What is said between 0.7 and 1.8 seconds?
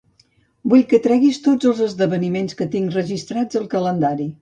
Vull que treguis tots